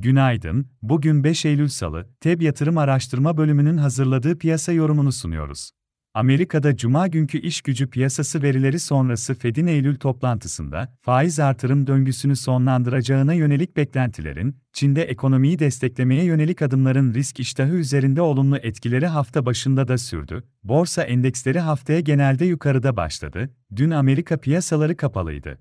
[0.00, 5.70] Günaydın, bugün 5 Eylül Salı, TEB Yatırım Araştırma Bölümünün hazırladığı piyasa yorumunu sunuyoruz.
[6.14, 13.32] Amerika'da Cuma günkü iş gücü piyasası verileri sonrası Fed'in Eylül toplantısında faiz artırım döngüsünü sonlandıracağına
[13.32, 19.98] yönelik beklentilerin, Çin'de ekonomiyi desteklemeye yönelik adımların risk iştahı üzerinde olumlu etkileri hafta başında da
[19.98, 20.42] sürdü.
[20.64, 23.50] Borsa endeksleri haftaya genelde yukarıda başladı.
[23.76, 25.58] Dün Amerika piyasaları kapalıydı.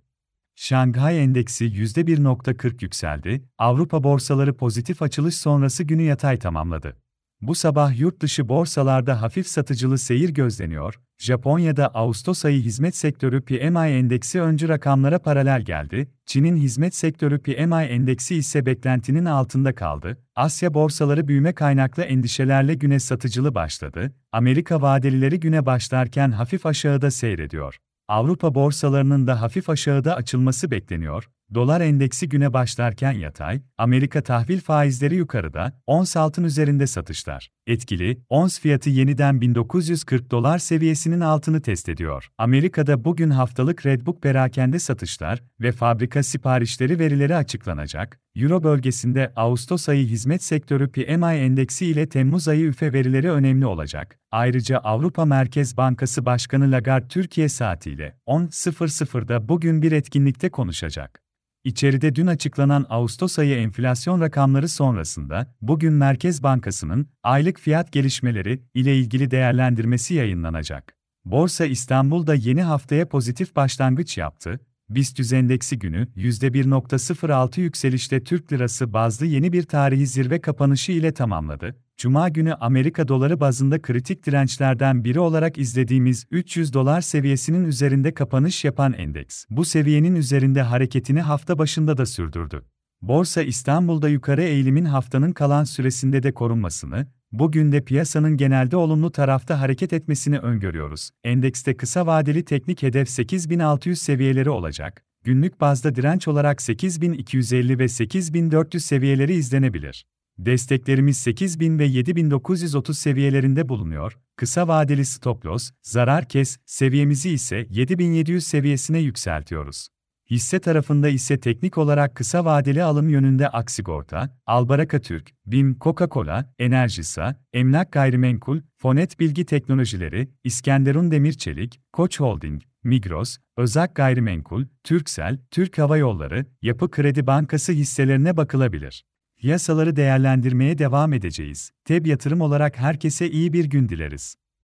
[0.60, 6.98] Şanghay Endeksi %1.40 yükseldi, Avrupa borsaları pozitif açılış sonrası günü yatay tamamladı.
[7.42, 13.88] Bu sabah yurt dışı borsalarda hafif satıcılı seyir gözleniyor, Japonya'da Ağustos ayı hizmet sektörü PMI
[13.88, 20.74] endeksi öncü rakamlara paralel geldi, Çin'in hizmet sektörü PMI endeksi ise beklentinin altında kaldı, Asya
[20.74, 27.78] borsaları büyüme kaynaklı endişelerle güne satıcılı başladı, Amerika vadelileri güne başlarken hafif aşağıda seyrediyor.
[28.10, 31.29] Avrupa borsalarının da hafif aşağıda açılması bekleniyor.
[31.54, 37.50] Dolar endeksi güne başlarken yatay, Amerika tahvil faizleri yukarıda, ons altın üzerinde satışlar.
[37.67, 42.28] Etkili, ons fiyatı yeniden 1940 dolar seviyesinin altını test ediyor.
[42.38, 48.20] Amerika'da bugün haftalık Redbook perakende satışlar ve fabrika siparişleri verileri açıklanacak.
[48.36, 54.20] Euro bölgesinde Ağustos ayı hizmet sektörü PMI endeksi ile Temmuz ayı üfe verileri önemli olacak.
[54.31, 61.27] Ayrıca Avrupa Merkez Bankası Başkanı Lagarde Türkiye saatiyle 10.00'da bugün bir etkinlikte konuşacak.
[61.68, 68.98] İçeride dün açıklanan Ağustos ayı enflasyon rakamları sonrasında, bugün Merkez Bankası'nın aylık fiyat gelişmeleri ile
[68.98, 70.98] ilgili değerlendirmesi yayınlanacak.
[71.26, 74.59] Borsa İstanbul'da yeni haftaya pozitif başlangıç yaptı.
[74.90, 81.76] BIST endeksi günü %1.06 yükselişte Türk lirası bazlı yeni bir tarihi zirve kapanışı ile tamamladı.
[81.98, 88.66] Cuma günü Amerika doları bazında kritik dirençlerden biri olarak izlediğimiz 300 dolar seviyesinin üzerinde kapanış
[88.66, 92.64] yapan endeks, bu seviyenin üzerinde hareketini hafta başında da sürdürdü.
[93.02, 99.62] Borsa İstanbul'da yukarı eğilimin haftanın kalan süresinde de korunmasını, bugün de piyasanın genelde olumlu tarafta
[99.62, 101.09] hareket etmesini öngörüyoruz.
[101.24, 105.03] Endekste kısa vadeli teknik hedef 8600 seviyeleri olacak.
[105.24, 110.06] Günlük bazda direnç olarak 8250 ve 8400 seviyeleri izlenebilir.
[110.40, 114.18] Desteklerimiz 8000 ve 7930 seviyelerinde bulunuyor.
[114.36, 119.88] Kısa vadeli stop loss, zarar kes seviyemizi ise 7700 seviyesine yükseltiyoruz.
[120.30, 127.36] Hisse tarafında ise teknik olarak kısa vadeli alım yönünde Aksigorta, Albaraka Türk, BİM, Coca-Cola, Enerjisa,
[127.53, 135.78] Emlak Gayrimenkul, Fonet Bilgi Teknolojileri, İskenderun Demir Çelik, Koç Holding, Migros, Özak Gayrimenkul, Türksel, Türk
[135.78, 139.03] Hava Yolları, Yapı Kredi Bankası hisselerine bakılabilir.
[139.38, 141.72] Piyasaları değerlendirmeye devam edeceğiz.
[141.86, 144.36] TEB yatırım olarak herkese iyi bir gün dileriz.